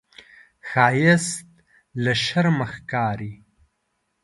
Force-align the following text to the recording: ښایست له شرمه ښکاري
ښایست 0.69 1.47
له 2.03 2.13
شرمه 2.25 2.65
ښکاري 2.73 3.33